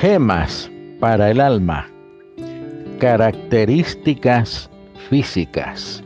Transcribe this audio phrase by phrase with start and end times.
[0.00, 1.90] gemas para el alma,
[3.00, 4.70] características
[5.10, 6.04] físicas.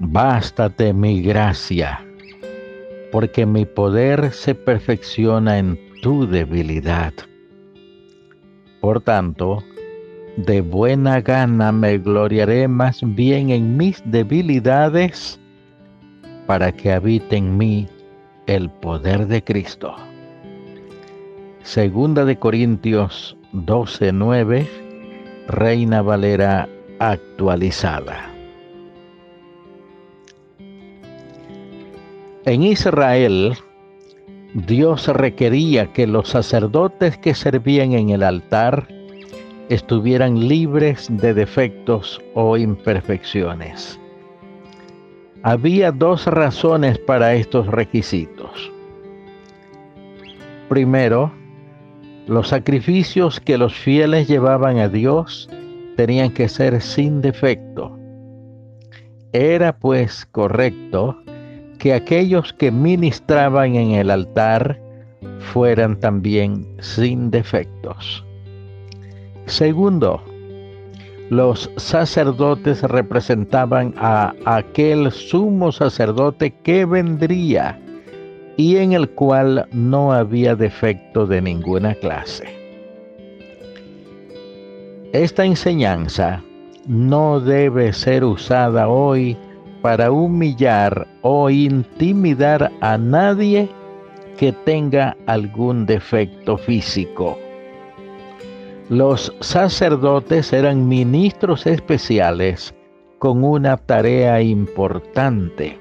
[0.00, 2.04] Bástate mi gracia,
[3.12, 7.12] porque mi poder se perfecciona en tu debilidad.
[8.80, 9.62] Por tanto,
[10.38, 15.38] de buena gana me gloriaré más bien en mis debilidades
[16.48, 17.86] para que habite en mí
[18.48, 19.94] el poder de Cristo.
[21.62, 24.66] Segunda de Corintios 12:9,
[25.46, 28.30] Reina Valera actualizada.
[32.46, 33.54] En Israel,
[34.54, 38.88] Dios requería que los sacerdotes que servían en el altar
[39.68, 44.00] estuvieran libres de defectos o imperfecciones.
[45.42, 48.72] Había dos razones para estos requisitos.
[50.68, 51.39] Primero,
[52.30, 55.50] los sacrificios que los fieles llevaban a Dios
[55.96, 57.98] tenían que ser sin defecto.
[59.32, 61.20] Era pues correcto
[61.80, 64.80] que aquellos que ministraban en el altar
[65.40, 68.24] fueran también sin defectos.
[69.46, 70.22] Segundo,
[71.30, 77.80] los sacerdotes representaban a aquel sumo sacerdote que vendría
[78.60, 82.44] y en el cual no había defecto de ninguna clase.
[85.14, 86.42] Esta enseñanza
[86.86, 89.34] no debe ser usada hoy
[89.80, 93.66] para humillar o intimidar a nadie
[94.36, 97.38] que tenga algún defecto físico.
[98.90, 102.74] Los sacerdotes eran ministros especiales
[103.18, 105.78] con una tarea importante,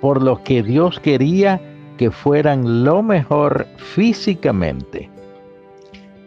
[0.00, 1.60] por lo que Dios quería
[1.98, 5.10] que fueran lo mejor físicamente.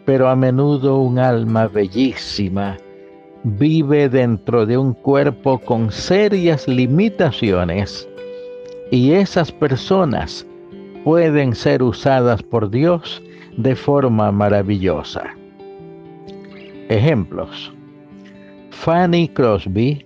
[0.04, 2.76] Pero a menudo un alma bellísima
[3.42, 8.08] vive dentro de un cuerpo con serias limitaciones
[8.92, 10.46] y esas personas
[11.02, 13.20] pueden ser usadas por Dios
[13.56, 15.24] de forma maravillosa.
[16.88, 17.72] Ejemplos.
[18.70, 20.04] Fanny Crosby,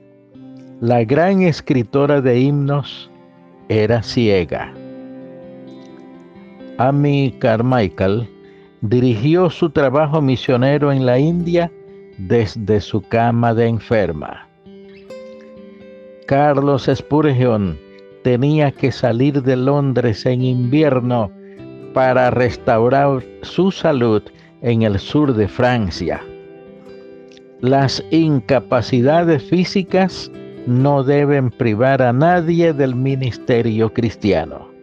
[0.81, 3.10] la gran escritora de himnos,
[3.69, 4.72] era ciega.
[6.78, 8.28] Amy Carmichael
[8.82, 11.72] dirigió su trabajo misionero en la India
[12.19, 14.47] desde su cama de enferma.
[16.26, 17.78] Carlos Spurgeon
[18.25, 21.31] tenía que salir de Londres en invierno
[21.94, 24.22] para restaurar su salud
[24.60, 26.20] en el sur de Francia.
[27.60, 30.31] Las incapacidades físicas
[30.66, 34.75] no deben privar a nadie del ministerio cristiano.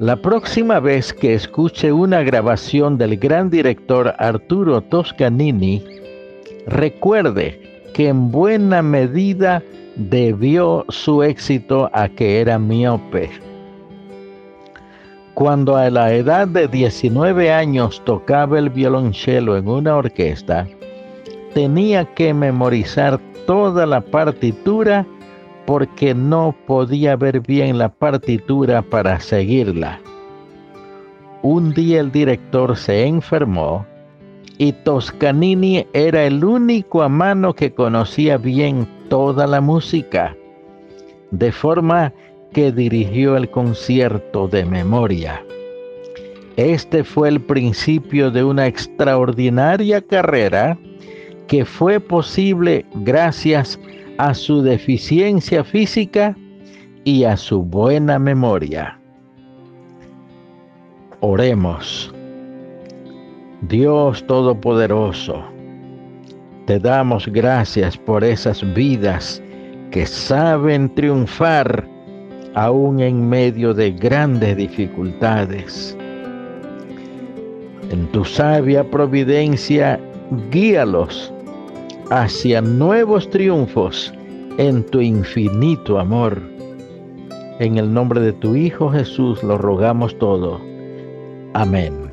[0.00, 5.84] La próxima vez que escuche una grabación del gran director Arturo Toscanini,
[6.66, 9.62] recuerde que en buena medida
[9.96, 13.28] debió su éxito a que era miope.
[15.34, 20.66] Cuando a la edad de 19 años tocaba el violonchelo en una orquesta,
[21.52, 25.04] tenía que memorizar toda la partitura
[25.70, 30.00] porque no podía ver bien la partitura para seguirla.
[31.42, 33.86] Un día el director se enfermó
[34.58, 40.36] y Toscanini era el único a mano que conocía bien toda la música,
[41.30, 42.12] de forma
[42.52, 45.40] que dirigió el concierto de memoria.
[46.56, 50.76] Este fue el principio de una extraordinaria carrera
[51.46, 53.78] que fue posible gracias
[54.20, 56.36] a su deficiencia física
[57.04, 59.00] y a su buena memoria.
[61.20, 62.14] Oremos.
[63.62, 65.42] Dios Todopoderoso,
[66.66, 69.42] te damos gracias por esas vidas
[69.90, 71.88] que saben triunfar
[72.54, 75.96] aún en medio de grandes dificultades.
[77.90, 79.98] En tu sabia providencia,
[80.50, 81.32] guíalos
[82.10, 84.12] hacia nuevos triunfos
[84.58, 86.42] en tu infinito amor.
[87.60, 90.60] En el nombre de tu Hijo Jesús lo rogamos todo.
[91.54, 92.09] Amén.